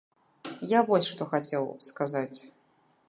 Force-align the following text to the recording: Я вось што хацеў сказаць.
Я 0.71 0.79
вось 0.87 1.09
што 1.11 1.27
хацеў 1.33 1.69
сказаць. 1.89 2.37